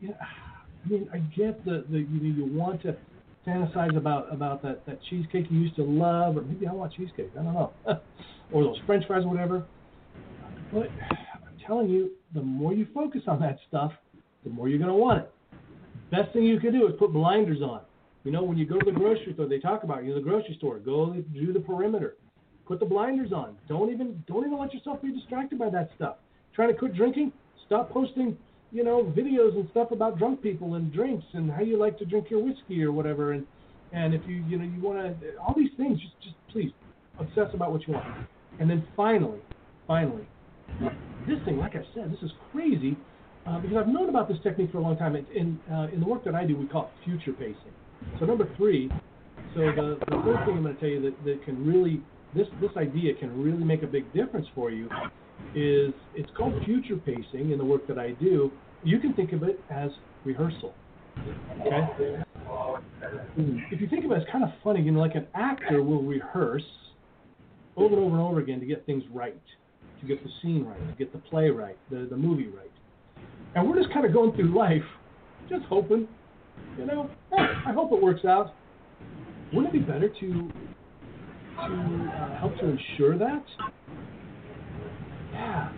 [0.00, 2.96] Yeah, I mean I get the the you know you want to
[3.46, 7.30] fantasize about about that that cheesecake you used to love, or maybe I want cheesecake.
[7.38, 7.72] I don't know,
[8.52, 9.64] or those French fries or whatever.
[10.72, 10.88] But
[11.34, 13.92] I'm telling you, the more you focus on that stuff,
[14.44, 15.32] the more you're gonna want it.
[16.10, 17.82] Best thing you can do is put blinders on.
[18.24, 20.54] You know, when you go to the grocery store, they talk about you the grocery
[20.58, 20.78] store.
[20.78, 22.16] Go do the perimeter.
[22.66, 23.56] Put the blinders on.
[23.68, 26.16] Don't even don't even let yourself be distracted by that stuff.
[26.54, 27.32] Trying to quit drinking?
[27.66, 28.36] Stop posting
[28.72, 32.06] you know, videos and stuff about drunk people and drinks and how you like to
[32.06, 33.32] drink your whiskey or whatever.
[33.32, 33.46] And
[33.92, 36.72] and if you you know you want to all these things, just just please
[37.18, 38.26] obsess about what you want.
[38.58, 39.40] And then finally,
[39.86, 40.26] finally,
[41.28, 42.96] this thing, like I said, this is crazy
[43.46, 45.16] uh, because I've known about this technique for a long time.
[45.16, 47.76] and in uh, in the work that I do, we call it future pacing.
[48.18, 48.90] So number three.
[49.54, 52.00] So the, the third thing I'm going to tell you that, that can really
[52.34, 54.88] this this idea can really make a big difference for you
[55.54, 58.50] is it's called future pacing in the work that I do.
[58.84, 59.90] You can think of it as
[60.24, 60.72] rehearsal.
[61.60, 62.22] Okay.
[63.70, 64.80] If you think about it, it's kind of funny.
[64.82, 66.62] You know, like an actor will rehearse
[67.76, 69.40] over and over and over again to get things right,
[70.00, 72.70] to get the scene right, to get the play right, the the movie right.
[73.54, 74.82] And we're just kind of going through life,
[75.48, 76.08] just hoping,
[76.78, 78.54] you know, I hope it works out.
[79.52, 80.52] Wouldn't it be better to
[81.56, 83.44] to uh, help to ensure that?
[85.32, 85.72] Yeah.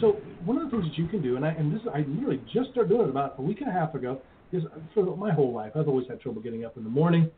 [0.00, 0.12] So
[0.44, 2.70] one of the things that you can do, and I and this I literally just
[2.70, 4.20] started doing it about a week and a half ago,
[4.52, 7.30] is for my whole life I've always had trouble getting up in the morning,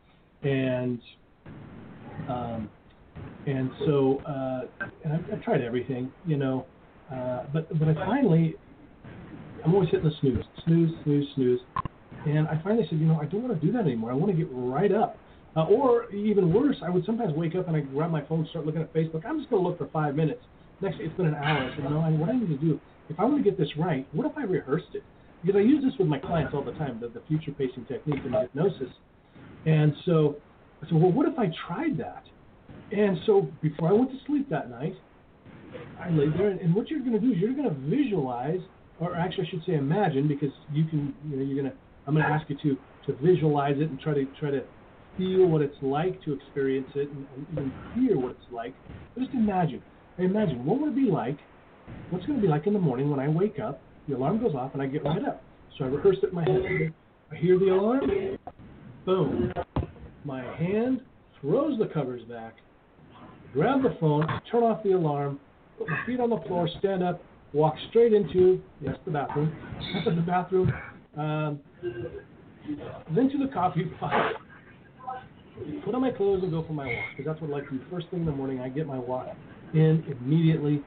[0.43, 0.99] and
[2.29, 2.69] um,
[3.45, 6.65] and so uh, and I've, I've tried everything, you know,
[7.11, 8.55] uh, but but I finally
[9.63, 11.59] I'm always hitting the snooze, snooze, snooze, snooze,
[12.25, 14.11] and I finally said, you know, I don't want to do that anymore.
[14.11, 15.17] I want to get right up.
[15.55, 18.49] Uh, or even worse, I would sometimes wake up and I grab my phone, and
[18.49, 19.23] start looking at Facebook.
[19.25, 20.41] I'm just going to look for five minutes.
[20.81, 21.69] Next, it's been an hour.
[21.69, 23.69] I said, no, I, what I need to do, if I want to get this
[23.77, 25.03] right, what if I rehearsed it?
[25.43, 28.21] Because I use this with my clients all the time, the, the future pacing technique
[28.25, 28.89] in hypnosis.
[29.65, 30.37] And so
[30.81, 32.23] I said, well, what if I tried that?
[32.91, 34.95] And so before I went to sleep that night,
[35.99, 38.59] I lay there, and, and what you're going to do is you're going to visualize,
[38.99, 42.13] or actually I should say imagine, because you can, you know, you're going to, I'm
[42.13, 44.63] going to ask you to to visualize it and try to try to
[45.17, 48.73] feel what it's like to experience it and, and even hear what it's like.
[49.17, 49.81] Just imagine.
[50.17, 51.37] Imagine what would it be like?
[52.09, 53.81] What's going to be like in the morning when I wake up?
[54.07, 55.41] The alarm goes off and I get right up.
[55.77, 56.93] So I rehearse it in my head.
[57.31, 58.37] I hear the alarm.
[59.05, 59.53] Boom.
[60.23, 61.01] My hand
[61.41, 62.55] throws the covers back.
[63.53, 64.27] Grab the phone.
[64.51, 65.39] Turn off the alarm.
[65.77, 66.69] Put my feet on the floor.
[66.79, 67.21] Stand up.
[67.53, 69.55] Walk straight into yes the bathroom.
[70.05, 70.71] the bathroom.
[71.17, 71.59] Um,
[73.15, 74.33] then to the coffee pot
[75.85, 77.77] put on my clothes and go for my walk because that's what I like to
[77.77, 78.59] do first thing in the morning.
[78.59, 79.27] I get my walk
[79.73, 80.81] in immediately,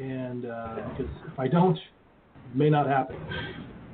[0.00, 3.16] and uh, because if I don't, it may not happen.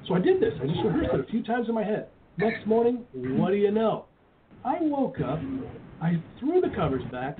[0.06, 0.52] So I did this.
[0.62, 2.08] I just rehearsed it a few times in my head.
[2.36, 4.06] Next morning, what do you know?
[4.64, 5.40] I woke up,
[6.00, 7.36] I threw the covers back,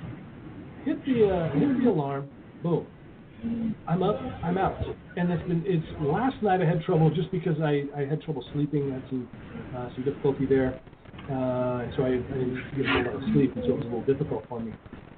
[0.83, 2.29] hit the uh, hit the alarm,
[2.63, 2.87] boom.
[3.87, 4.77] I'm up, I'm out,
[5.17, 8.43] and it's been it's last night I had trouble just because I, I had trouble
[8.53, 9.29] sleeping, I had some
[9.75, 10.79] uh, some difficulty there,
[11.25, 13.89] uh, so I, I didn't get a lot of sleep, and so it was a
[13.89, 14.73] little difficult for me.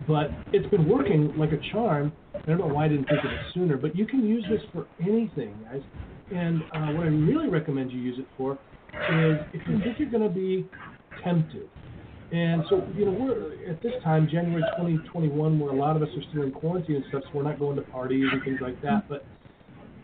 [0.07, 2.11] But it's been working like a charm.
[2.35, 4.61] I don't know why I didn't think of it sooner, but you can use this
[4.73, 5.81] for anything, guys.
[6.33, 10.09] And uh, what I really recommend you use it for is if you think you're
[10.09, 10.67] going to be
[11.23, 11.69] tempted.
[12.31, 16.09] And so, you know, we're at this time, January 2021, where a lot of us
[16.09, 18.81] are still in quarantine and stuff, so we're not going to parties and things like
[18.81, 19.07] that.
[19.07, 19.25] But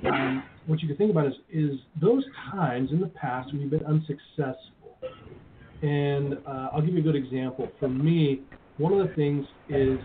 [0.08, 3.72] um, what you can think about is, is those times in the past when you've
[3.72, 4.74] been unsuccessful
[5.84, 7.68] and uh, I'll give you a good example.
[7.80, 8.42] For me,
[8.78, 10.00] one of the things is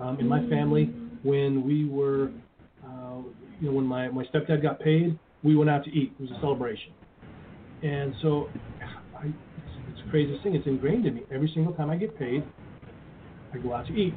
[0.00, 0.90] um, in my family
[1.22, 2.30] when we were,
[2.82, 3.18] uh,
[3.60, 6.14] you know, when my, my stepdad got paid, we went out to eat.
[6.18, 6.92] It was a celebration.
[7.82, 8.48] And so
[10.10, 10.54] craziest thing.
[10.54, 11.22] It's ingrained in me.
[11.32, 12.42] Every single time I get paid,
[13.54, 14.14] I go out to eat.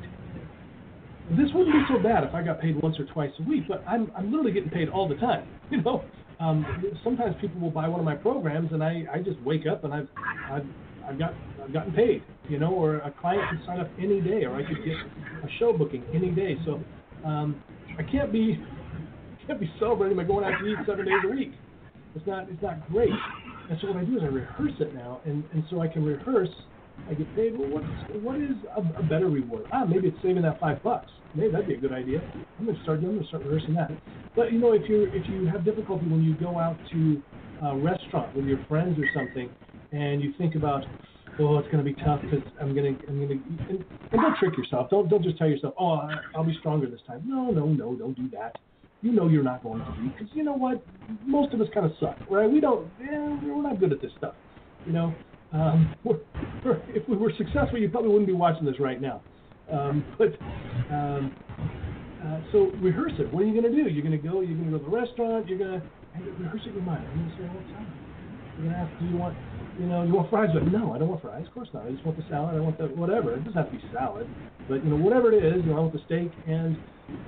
[1.32, 3.84] This wouldn't be so bad if I got paid once or twice a week, but
[3.88, 6.04] I'm, I'm literally getting paid all the time, you know?
[6.40, 6.66] um,
[7.04, 9.94] sometimes people will buy one of my programs, and I, I just wake up and
[9.94, 10.08] I've,
[10.52, 10.66] I've
[11.08, 14.46] I've got I've gotten paid, you know, or a client can sign up any day,
[14.46, 14.96] or I could get
[15.44, 16.58] a show booking any day.
[16.66, 16.80] So
[17.26, 17.62] um,
[17.98, 18.60] I can't be
[19.48, 21.52] can't be celebrating by going out to eat seven days a week.
[22.16, 23.12] It's not it's not great.
[23.74, 26.06] And so what I do is I rehearse it now, and and so I can
[26.06, 26.50] rehearse.
[27.10, 27.58] I get paid.
[27.58, 27.88] Well, what's
[28.24, 29.66] what is a, a better reward?
[29.72, 31.10] Ah, maybe it's saving that five bucks.
[31.34, 32.22] Maybe that'd be a good idea.
[32.60, 33.00] I'm gonna start.
[33.00, 33.90] I'm gonna start rehearsing that.
[34.36, 37.20] But you know, if you if you have difficulty when you go out to
[37.66, 39.50] a restaurant with your friends or something,
[39.92, 40.86] and you think about,
[41.40, 44.92] oh, it's to be tough because I'm to I'm to and, and don't trick yourself.
[44.92, 47.24] Don't don't just tell yourself, oh, I'll be stronger this time.
[47.26, 48.56] No, no, no, don't do that.
[49.04, 50.84] You know you're not going to be because you know what,
[51.26, 52.50] most of us kind of suck, right?
[52.50, 54.34] We don't, yeah, we're not good at this stuff.
[54.86, 55.13] You know,
[55.52, 56.20] um, we're,
[56.63, 59.22] we're, if we were successful, you probably wouldn't be watching this right now.
[59.70, 60.30] Um, but
[60.89, 61.36] um,
[62.24, 63.32] uh, so rehearse it.
[63.34, 63.89] What are you going to do?
[63.89, 64.39] You're going to go.
[64.39, 65.48] You're going to go to the restaurant.
[65.50, 65.86] You're going to
[66.39, 67.06] rehearse it in your mind.
[67.12, 67.92] I'm going to say the time.
[68.56, 69.36] You're going to ask, do you want,
[69.80, 70.50] you know, you want fries?
[70.54, 71.44] But no, I don't want fries.
[71.46, 71.88] Of course not.
[71.88, 72.56] I just want the salad.
[72.56, 73.34] I want the whatever.
[73.34, 74.30] It doesn't have to be salad,
[74.70, 75.66] but you know, whatever it is.
[75.66, 76.78] You know, I want the steak and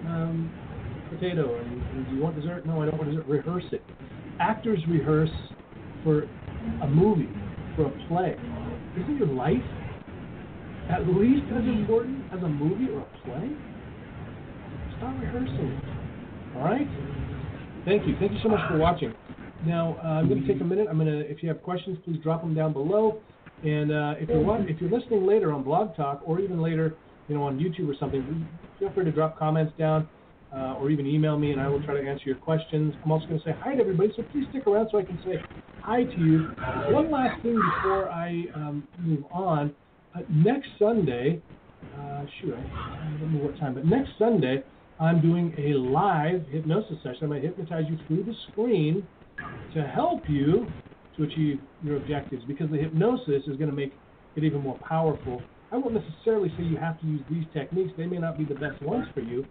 [0.07, 0.53] um,
[1.09, 1.57] potato.
[1.59, 2.65] And, and do you want dessert?
[2.65, 3.25] No, I don't want dessert.
[3.27, 3.83] Rehearse it.
[4.39, 5.29] Actors rehearse
[6.03, 6.23] for
[6.83, 7.29] a movie,
[7.75, 8.35] for a play.
[8.99, 9.63] Isn't your life
[10.89, 13.49] at least as important as a movie or a play?
[14.97, 15.81] Start rehearsing.
[16.55, 16.87] All right.
[17.85, 18.15] Thank you.
[18.19, 19.13] Thank you so much for watching.
[19.65, 20.87] Now uh, I'm going to take a minute.
[20.89, 23.19] I'm going to, if you have questions, please drop them down below.
[23.63, 26.95] And uh, if you're if you're listening later on Blog Talk or even later,
[27.27, 28.47] you know, on YouTube or something,
[28.79, 30.07] feel free to drop comments down
[30.53, 32.93] uh, or even email me, and I will try to answer your questions.
[33.03, 35.19] I'm also going to say hi to everybody, so please stick around so I can
[35.23, 35.41] say
[35.81, 36.47] hi to you.
[36.89, 39.73] One last thing before I um, move on.
[40.15, 41.41] Uh, next Sunday,
[41.99, 44.63] uh, shoot, I, don't know what time, but next Sunday,
[44.99, 47.23] I'm doing a live hypnosis session.
[47.23, 49.05] I'm going to hypnotize you through the screen
[49.73, 50.67] to help you
[51.17, 53.93] to achieve your objectives because the hypnosis is going to make
[54.35, 55.41] it even more powerful.
[55.75, 58.55] I won't necessarily say you have to use these techniques; they may not be the
[58.55, 59.45] best ones for you,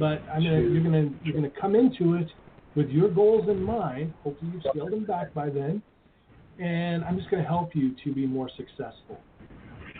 [0.00, 2.26] but I mean, you're going to you're going to come into it
[2.74, 4.12] with your goals in mind.
[4.24, 5.80] Hopefully, you've scaled them back by then,
[6.58, 9.20] and I'm just going to help you to be more successful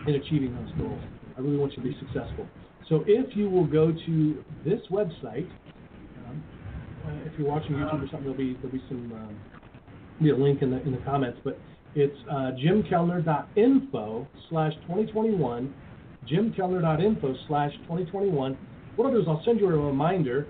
[0.08, 1.02] in achieving those goals.
[1.36, 2.48] I really want you to be successful.
[2.88, 5.48] So, if you will go to this website,
[6.26, 6.42] um,
[7.06, 9.38] uh, if you're watching YouTube or something, there'll be there'll be some um,
[10.20, 11.60] be a link in the in the comments, but
[11.94, 15.74] it's uh, jimkellner.info slash 2021,
[16.30, 18.58] jimkellner.info slash 2021.
[18.96, 20.46] What I'll do is I'll send you a reminder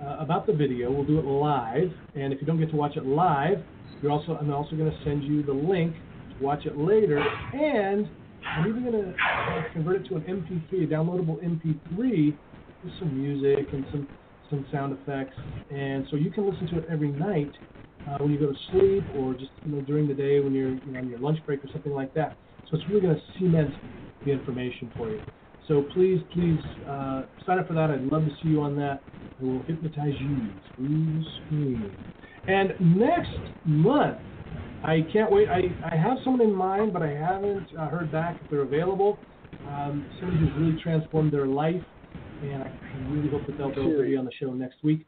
[0.00, 0.92] uh, about the video.
[0.92, 3.58] We'll do it live, and if you don't get to watch it live,
[4.02, 5.94] you're also I'm also going to send you the link
[6.38, 8.08] to watch it later, and
[8.46, 12.36] I'm even going to uh, convert it to an MP3, a downloadable MP3
[12.84, 14.08] with some music and some
[14.50, 15.36] some sound effects,
[15.72, 17.50] and so you can listen to it every night
[18.06, 20.74] uh, when you go to sleep or just you know during the day when you're
[20.74, 22.36] you know, on your lunch break or something like that.
[22.70, 23.74] So it's really going to cement
[24.24, 25.20] the information for you.
[25.68, 27.90] So please, please uh, sign up for that.
[27.90, 29.02] I'd love to see you on that.
[29.40, 31.90] I will hypnotize you through the screen.
[32.46, 33.30] And next
[33.64, 34.18] month,
[34.82, 35.48] I can't wait.
[35.48, 39.18] I, I have someone in mind, but I haven't uh, heard back if they're available.
[39.66, 41.80] Um, somebody who's really transformed their life,
[42.42, 42.72] and I,
[43.08, 45.06] really hope that they'll, they'll be on the show next week.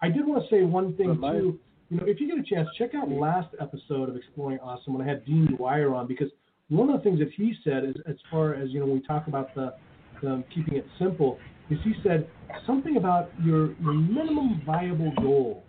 [0.00, 1.58] I did want to say one thing too.
[1.90, 5.06] You know, if you get a chance, check out last episode of Exploring Awesome when
[5.06, 6.28] I had Dean Dwyer on because
[6.68, 9.06] one of the things that he said is as far as you know when we
[9.06, 9.72] talk about the,
[10.20, 11.38] the keeping it simple
[11.70, 12.28] is he said
[12.66, 15.64] something about your your minimum viable goal.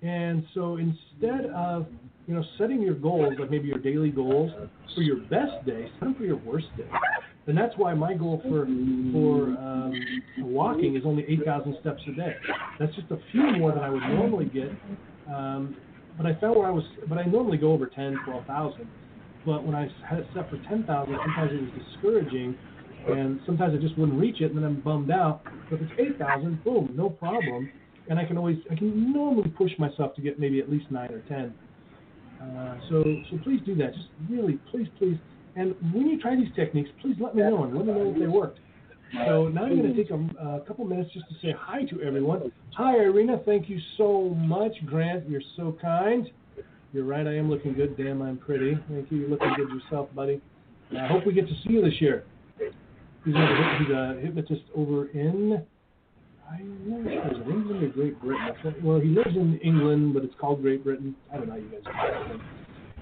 [0.00, 1.86] And so instead of
[2.26, 4.50] you know setting your goals like maybe your daily goals
[4.94, 6.88] for your best day, set them for your worst day.
[7.48, 8.64] And that's why my goal for
[9.12, 9.92] for um,
[10.38, 12.36] walking is only 8,000 steps a day.
[12.78, 14.70] That's just a few more than I would normally get
[15.26, 15.76] um,
[16.16, 18.90] but I found where I was, but I normally go over 10, 12,000.
[19.44, 20.86] But when I had it set for 10,000,
[21.24, 22.56] sometimes it was discouraging,
[23.08, 25.42] and sometimes I just wouldn't reach it, and then I'm bummed out.
[25.70, 27.70] But if it's 8,000, boom, no problem.
[28.08, 31.10] And I can always, I can normally push myself to get maybe at least 9
[31.12, 31.54] or 10.
[32.42, 33.94] Uh, so, so please do that.
[33.94, 35.18] Just really, please, please.
[35.56, 38.18] And when you try these techniques, please let me know and let me know if
[38.18, 38.60] they worked.
[39.12, 42.00] So now I'm going to take a, a, couple minutes just to say hi to
[42.00, 42.52] everyone.
[42.74, 43.40] Hi, Irina.
[43.44, 44.72] Thank you so much.
[44.86, 46.30] Grant, you're so kind.
[46.92, 47.26] You're right.
[47.26, 47.96] I am looking good.
[47.96, 48.78] Damn, I'm pretty.
[48.88, 49.18] Thank you.
[49.18, 50.40] You're looking good yourself, buddy.
[50.96, 52.24] I hope we get to see you this year.
[53.24, 55.64] He's a, hypnotist over in.
[56.50, 57.26] I'm not sure.
[57.32, 58.74] Is it England or Great Britain?
[58.82, 61.14] Well, he lives in England, but it's called Great Britain.
[61.32, 62.38] I don't know you guys.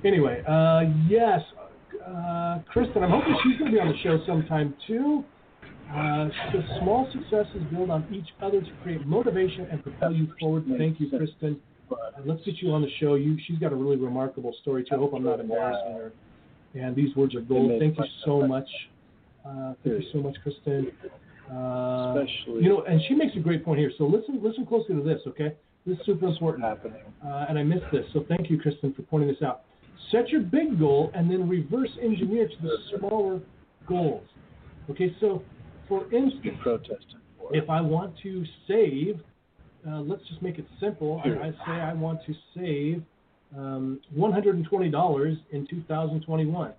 [0.04, 1.40] Anyway, uh, yes,
[2.06, 3.02] uh, Kristen.
[3.02, 5.24] I'm hoping she's going to be on the show sometime too.
[5.90, 10.64] Uh, so small successes build on each other to create motivation and propel you forward.
[10.76, 11.60] Thank you, Kristen.
[12.24, 13.14] Let's get you on the show.
[13.14, 14.94] You, she's got a really remarkable story too.
[14.94, 16.12] I hope I'm not embarrassing her.
[16.74, 17.80] And these words are gold.
[17.80, 18.68] Thank you so much.
[19.46, 20.92] Uh, thank you so much, Kristen.
[21.50, 23.90] Uh, Especially, you know, and she makes a great point here.
[23.96, 25.54] So listen, listen closely to this, okay?
[25.86, 26.64] This is super important.
[26.64, 27.00] Happening.
[27.24, 29.62] Uh, and I missed this, so thank you, Kristen, for pointing this out.
[30.12, 33.40] Set your big goal and then reverse engineer to the smaller
[33.86, 34.26] goals.
[34.90, 35.42] Okay, so
[35.88, 36.58] for instance,
[37.50, 39.20] if I want to save,
[39.88, 41.22] uh, let's just make it simple.
[41.24, 43.02] I, I, say I want to save
[43.56, 46.72] um, $120 in 2021.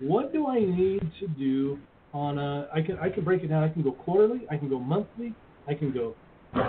[0.00, 1.78] What do I need to do
[2.12, 2.68] on a?
[2.74, 3.62] I can I can break it down.
[3.62, 4.46] I can go quarterly.
[4.50, 5.34] I can go monthly.
[5.68, 6.14] I can go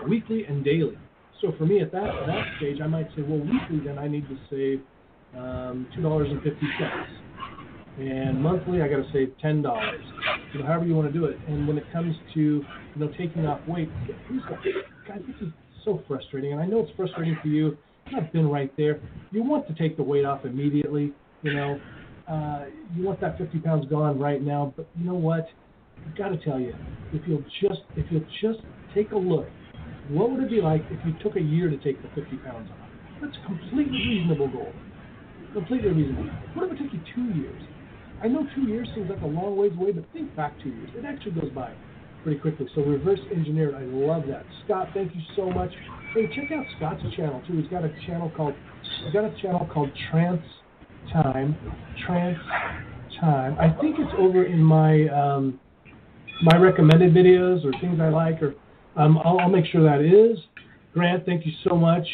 [0.08, 0.98] weekly and daily.
[1.42, 4.08] So for me at that at that stage, I might say, well, weekly then I
[4.08, 4.82] need to save
[5.40, 7.10] um, two dollars and fifty cents
[8.00, 10.04] and monthly I got to save ten dollars.
[10.54, 11.40] You know, however you want to do it.
[11.48, 13.90] And when it comes to you know taking off weight,
[15.08, 17.78] guys, this is so frustrating, and I know it's frustrating for you.
[18.16, 19.00] I've been right there.
[19.32, 21.14] You want to take the weight off immediately.
[21.42, 21.80] You know,
[22.28, 24.74] uh, you want that 50 pounds gone right now.
[24.78, 25.48] But you know what?
[26.06, 26.74] I've got to tell you,
[27.12, 28.60] if you'll just if you'll just
[28.94, 29.48] take a look,
[30.10, 32.70] what would it be like if you took a year to take the 50 pounds
[32.70, 32.90] off?
[33.22, 34.74] That's a completely reasonable goal.
[35.54, 36.30] Completely reasonable.
[36.54, 37.62] What if it took you two years?
[38.22, 40.90] I know two years seems like a long ways away, but think back two years.
[40.96, 41.74] It actually goes by
[42.24, 42.68] pretty quickly.
[42.74, 44.46] So reverse engineered, I love that.
[44.66, 45.72] Scott, thank you so much.
[46.14, 47.60] Hey, check out Scott's channel too.
[47.60, 48.54] He's got a channel called
[49.04, 50.42] he's got a channel called Trance
[51.12, 51.58] Time.
[52.06, 52.40] Trance
[53.20, 53.58] Time.
[53.60, 55.60] I think it's over in my um,
[56.44, 58.56] my recommended videos or things I like, or
[58.96, 60.38] um, I'll, I'll make sure that is.
[60.94, 62.08] Grant, thank you so much.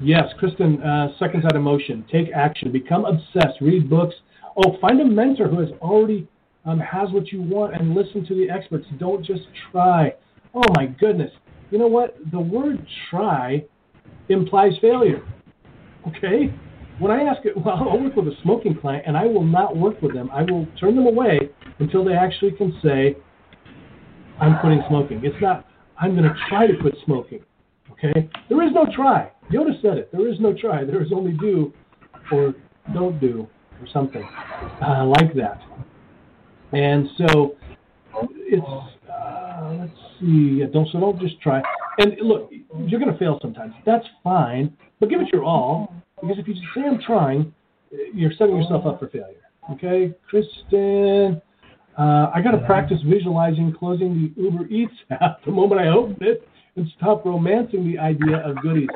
[0.00, 2.04] Yes, Kristen, uh, seconds out of motion.
[2.12, 2.70] Take action.
[2.70, 3.60] Become obsessed.
[3.60, 4.14] Read books.
[4.56, 6.28] Oh, find a mentor who has already
[6.66, 8.86] um, has what you want and listen to the experts.
[8.98, 10.12] Don't just try.
[10.54, 11.30] Oh my goodness.
[11.70, 12.16] You know what?
[12.30, 13.64] The word try
[14.28, 15.22] implies failure.
[16.08, 16.52] Okay?
[16.98, 19.76] When I ask it, well, I'll work with a smoking client and I will not
[19.76, 20.30] work with them.
[20.30, 21.38] I will turn them away
[21.78, 23.16] until they actually can say,
[24.40, 25.22] I'm quitting smoking.
[25.24, 25.66] It's not,
[25.98, 27.40] I'm going to try to quit smoking.
[27.92, 28.28] Okay?
[28.48, 29.30] There is no try.
[29.50, 30.10] Yoda said it.
[30.12, 30.84] There is no try.
[30.84, 31.72] There is only do
[32.32, 32.54] or
[32.92, 33.48] don't do
[33.80, 34.26] or something
[34.82, 35.60] uh, like that.
[36.72, 37.56] And so
[38.38, 38.66] it's
[39.08, 40.62] uh, let's see.
[40.72, 41.62] Don't so don't just try.
[41.98, 42.50] And look,
[42.86, 43.74] you're going to fail sometimes.
[43.84, 47.54] That's fine, but give it your all because if you just say I'm trying,
[48.12, 49.42] you're setting yourself up for failure.
[49.72, 51.40] Okay, Kristen.
[51.98, 56.16] Uh, I got to practice visualizing closing the Uber Eats app the moment I open
[56.20, 58.88] it and stop romancing the idea of goodies.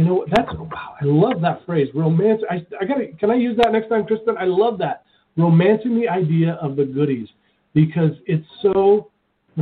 [0.00, 2.40] You know, that's wow, I love that phrase, romance.
[2.48, 3.08] I, I got to.
[3.18, 4.34] Can I use that next time, Kristen?
[4.38, 5.04] I love that
[5.36, 7.28] romancing the idea of the goodies
[7.74, 9.10] because it's so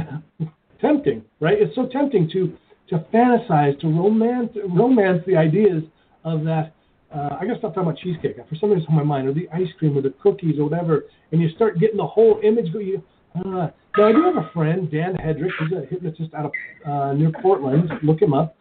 [0.81, 1.57] tempting, right?
[1.61, 2.57] It's so tempting to
[2.91, 5.83] to fantasize, to romance romance the ideas
[6.23, 6.73] of that.
[7.13, 8.37] Uh, I gotta stop talking about cheesecake.
[8.49, 11.07] For some reason, on my mind, or the ice cream, or the cookies, or whatever,
[11.33, 12.73] and you start getting the whole image.
[12.73, 13.03] Go, you,
[13.35, 15.51] uh, now I do have a friend, Dan Hedrick.
[15.59, 16.53] He's a hypnotist out of
[16.89, 17.91] uh, near Portland.
[18.05, 18.55] Look him up.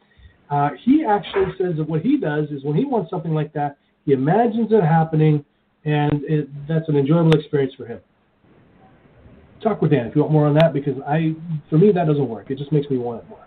[0.50, 3.78] Uh, he actually says that what he does is when he wants something like that,
[4.06, 5.44] he imagines it happening,
[5.84, 8.00] and it, that's an enjoyable experience for him.
[9.62, 11.36] Talk with Dan if you want more on that because I,
[11.70, 12.50] for me, that doesn't work.
[12.50, 13.44] It just makes me want it more.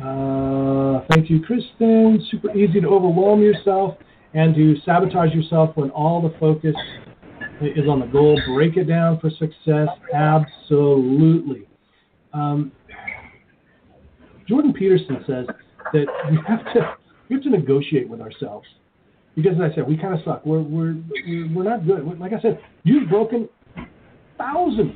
[0.00, 2.24] Uh, thank you, Kristen.
[2.30, 3.96] Super easy to overwhelm yourself
[4.32, 6.74] and to sabotage yourself when all the focus
[7.60, 8.40] is on the goal.
[8.54, 9.88] Break it down for success.
[10.12, 11.66] Absolutely.
[12.32, 12.72] Um,
[14.48, 15.46] Jordan Peterson says
[15.92, 16.96] that we have to
[17.28, 18.66] we have to negotiate with ourselves
[19.34, 20.46] because, as I said, we kind of suck.
[20.46, 20.96] We're we're
[21.54, 22.06] we're not good.
[22.18, 23.48] Like I said, you've broken
[24.38, 24.94] thousands,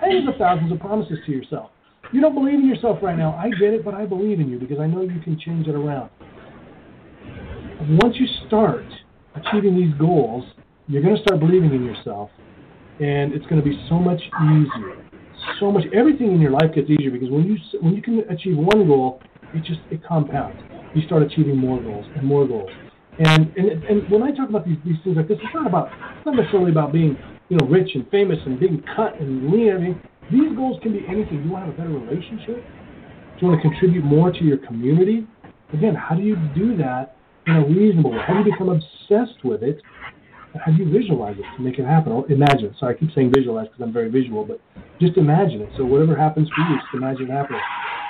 [0.00, 1.70] tens of thousands of promises to yourself.
[2.12, 3.34] You don't believe in yourself right now.
[3.34, 5.74] I get it, but I believe in you because I know you can change it
[5.74, 6.10] around.
[8.02, 8.84] Once you start
[9.34, 10.44] achieving these goals,
[10.86, 12.30] you're going to start believing in yourself,
[13.00, 14.96] and it's going to be so much easier.
[15.60, 18.56] So much everything in your life gets easier because when you when you can achieve
[18.56, 19.20] one goal,
[19.54, 20.60] it just it compounds.
[20.94, 22.70] You start achieving more goals and more goals.
[23.18, 25.88] And and and when I talk about these these things like this, it's not about
[26.16, 27.16] it's not necessarily about being
[27.48, 29.72] you know rich and famous and being cut and lean.
[29.74, 31.44] I mean, these goals can be anything.
[31.44, 32.58] You want to have a better relationship.
[32.58, 35.26] Do you want to contribute more to your community?
[35.72, 38.18] Again, how do you do that in a reasonable way?
[38.26, 39.82] How do you become obsessed with it?
[40.54, 42.12] How do you visualize it to make it happen?
[42.12, 42.74] Or imagine.
[42.78, 44.60] Sorry, I keep saying visualize because I'm very visual, but
[45.00, 45.70] just imagine it.
[45.76, 47.60] So whatever happens for you, just imagine it happening.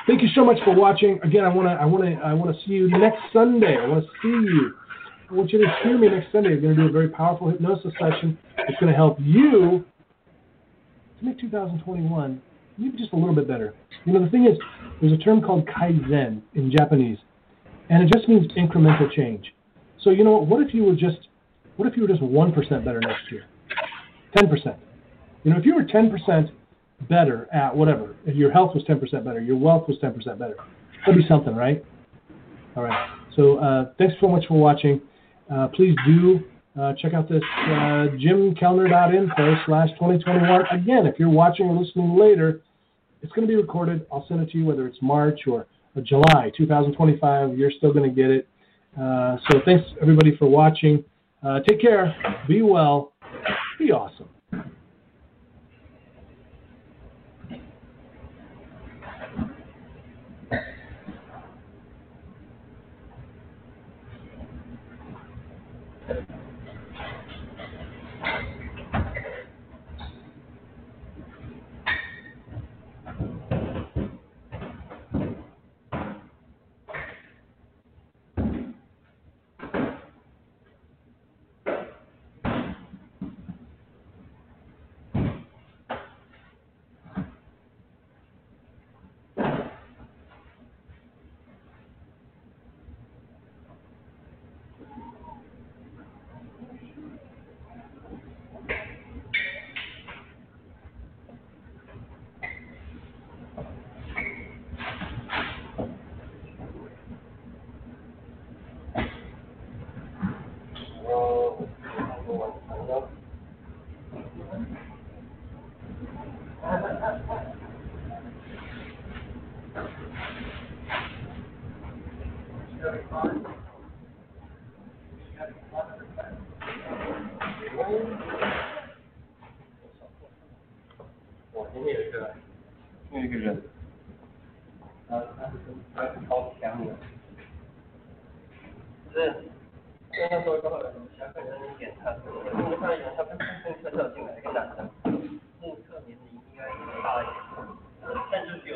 [0.07, 1.19] Thank you so much for watching.
[1.23, 3.77] Again, I want to I want to I want to see you next Sunday.
[3.81, 4.75] I want to see you.
[5.31, 6.55] I want you to hear me next Sunday.
[6.55, 8.37] I'm going to do a very powerful hypnosis session.
[8.69, 9.85] It's going to help you
[11.19, 12.43] to make 2021
[12.79, 13.75] maybe just a little bit better.
[14.05, 14.59] You know, the thing is,
[15.01, 17.19] there's a term called kaizen in Japanese,
[17.91, 19.55] and it just means incremental change.
[20.03, 21.29] So you know, what if you were just
[21.77, 23.45] what if you were just one percent better next year?
[24.37, 24.77] Ten percent.
[25.45, 26.51] You know, if you were ten percent
[27.09, 28.17] better at whatever.
[28.27, 30.57] If your health was 10% better, your wealth was 10% better.
[31.07, 31.85] That'd be something, right?
[32.77, 33.09] All right.
[33.37, 35.01] So uh, thanks so much for watching.
[35.53, 36.41] Uh, please do
[36.81, 40.67] uh, check out this uh, jimkellner.info slash 2021.
[40.73, 42.63] Again, if you're watching or listening later,
[43.23, 44.07] it's going to be recorded.
[44.13, 45.67] I'll send it to you whether it's March or
[46.03, 47.57] July 2025.
[47.57, 48.49] You're still going to get it.
[49.01, 51.05] Uh, so thanks everybody for watching.
[51.43, 52.15] Uh, take care.
[52.49, 53.13] Be well.
[53.79, 54.29] Be awesome.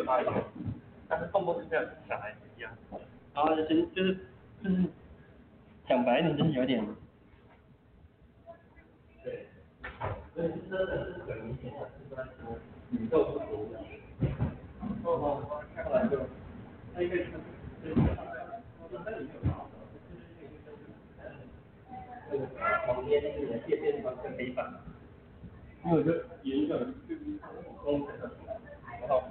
[0.09, 0.35] 但就是比我大一点，
[1.07, 2.73] 但是动作是像小孩子一样，
[3.35, 4.17] 然后就是就是
[4.65, 4.85] 就是
[5.87, 6.21] 讲白。
[6.21, 6.83] 一点就是有点，
[9.23, 9.47] 对，
[10.35, 12.59] 所以真的是很明显的是说
[12.93, 13.79] 宇宙不同的，
[14.21, 16.27] 然后后来就
[16.95, 19.69] 那个就是我在里面有看到，
[22.31, 22.43] 就是那个
[22.87, 24.73] 旁边那个界面上是黑板，
[25.85, 26.09] 因为我就
[26.43, 26.71] 沿着
[27.85, 28.09] 公车
[29.01, 29.23] 然后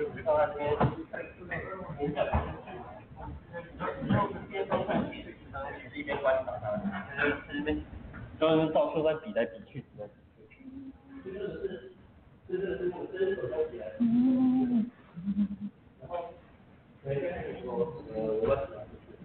[0.00, 0.46] 就是到那
[5.78, 6.70] 就是一边观察他
[7.18, 7.84] 他就边
[8.72, 9.84] 到处在比来比去
[13.98, 14.90] 嗯
[16.00, 16.32] 然后
[17.62, 19.18] 说呃我不就是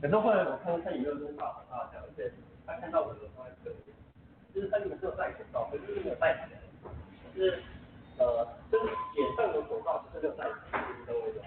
[0.00, 2.08] 很多会员我看到他也没有多少很好讲而
[2.66, 3.50] 他看到我的时候还
[4.54, 6.60] 就是他有时候戴口罩有时没有戴起来
[7.36, 7.58] 就是
[8.18, 8.84] 呃就是
[9.16, 11.46] 脸上的口罩是没有戴起来，你懂我意思吗？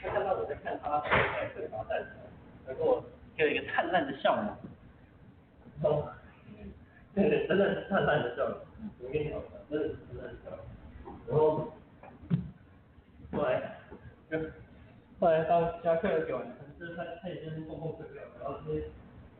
[0.00, 2.22] 他看到我在看他，他就特别把它戴起来，
[2.68, 3.02] 然后
[3.36, 4.46] 给我一个灿烂的笑容。
[5.82, 6.12] 哦，
[7.14, 8.58] 对对，真的是灿烂的笑容。
[9.00, 10.58] 我跟你讲，真的是灿烂的笑容。
[11.26, 11.72] 然后
[13.32, 13.78] 后来
[14.30, 14.38] 就
[15.20, 16.46] 后来到下课给完，
[16.78, 18.90] 就是他他已经蹦蹦睡觉，然后就是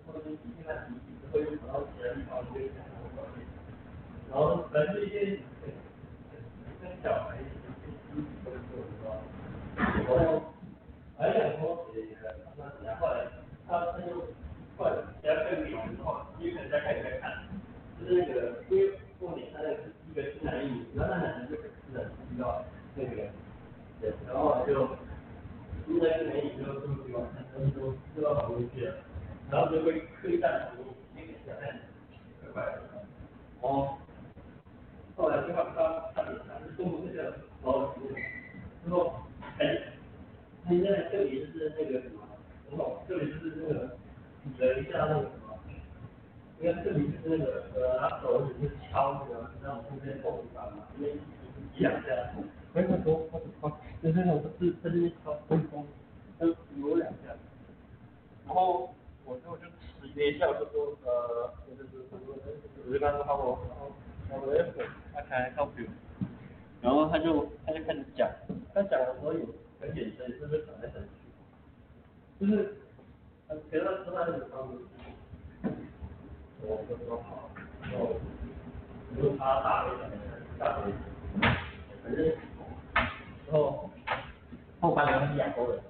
[0.07, 2.70] 后面现在鼻涕之后又跑到其他地方去，
[4.30, 5.38] 然后反正一些
[6.82, 7.51] 跟小孩一起
[8.44, 9.09] 都是做的，
[9.76, 10.55] 然后
[11.16, 11.86] 还想说，
[12.82, 13.26] 那后来
[13.66, 14.07] 他他就
[14.76, 17.49] 后来人家看比完之后，因为人家看在看，
[17.99, 23.11] 就是那个因为过年他那个是一个新来一女，然后那男的就很自然知道那个，
[24.01, 24.88] 对，然后就
[25.86, 28.94] 新来一美女就出去玩，他们就知道跑过去了，
[29.51, 30.76] 然后就会刻意站旁
[31.14, 31.76] 边，那个小孩
[32.53, 32.78] 快快的，
[33.62, 33.99] 哦，
[35.16, 37.22] 后来就他他他他是中午这个
[37.62, 37.94] 然后
[38.84, 39.14] 之后
[39.59, 39.92] 哎。
[40.68, 42.20] 现在这里就是那个什么，
[42.68, 43.96] 很好，这里就是那个
[44.44, 45.57] 比了一下那个什么，
[46.61, 51.16] 因为这里就是那个呃，拿手指去敲那个让中间缝地方嘛，因为
[51.74, 52.09] 一两下，
[52.74, 53.68] 没很多，他他
[54.03, 55.86] 就是那种是在这边敲风风，
[56.38, 57.32] 就有两下，
[58.44, 58.94] 然后
[59.24, 63.59] 我就就迟疑了一下，我就说呃，就是我就跟他说好我，
[64.28, 64.72] 然后我也很
[65.14, 65.83] 他开靠谱，
[66.81, 68.29] 然后他就他就开始讲，
[68.74, 69.41] 他讲的时候有。
[69.81, 71.01] 而且神是不是转来转
[72.41, 72.45] 去？
[72.45, 72.74] 就是，
[73.70, 74.79] 给他吃饭的方式，
[76.62, 77.49] 我就说好，
[77.83, 78.18] 然后
[79.16, 80.11] 就他大一点，
[80.59, 80.93] 大一点，
[82.03, 82.26] 反正，
[83.47, 83.89] 然后
[84.81, 85.81] 后班人是亚洲人，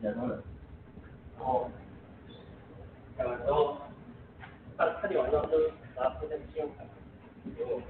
[0.00, 0.42] 亚洲人，
[1.36, 1.70] 然后
[3.18, 3.76] 讲完之后，
[4.78, 5.58] 他他点完之后就
[5.94, 6.84] 拿出那个信用卡
[7.54, 7.82] 给我，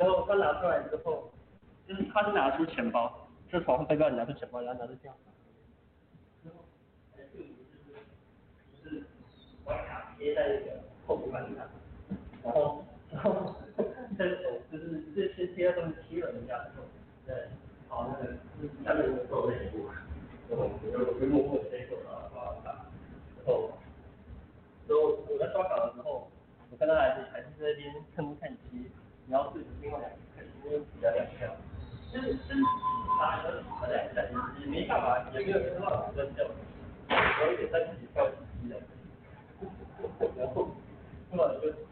[0.00, 1.30] 然后他拿出来之后，
[1.86, 3.28] 就是他是拿出钱包。
[3.50, 5.12] 是从背包里拿出钱包，然后拿着票，
[6.40, 6.54] 之后，
[7.16, 8.06] 哎，这个就是
[8.80, 9.04] 就是
[9.64, 11.68] 把卡贴在那个后背板上，
[12.44, 13.56] 然后然后
[14.16, 16.84] 再手就是这些贴在上面贴了人家之后，
[17.26, 17.48] 对，
[17.88, 18.36] 好那个
[18.84, 19.88] 下面的做那一步，
[20.48, 22.86] 然后我就默默的接受了刷卡，
[23.38, 23.72] 然后，
[24.86, 26.30] 然后我在刷卡的时候，
[26.70, 28.92] 我看到还是还是在那边看东看西，
[29.30, 31.54] 然后自己另外两个腿就比较两下
[32.12, 32.64] 身是身体
[33.18, 34.22] 打的比较两下
[34.58, 36.44] 你没办法也没有办法扔掉
[37.38, 38.76] 所以给在自己跳舞踢的。
[39.60, 39.66] 就
[40.26, 41.89] 比就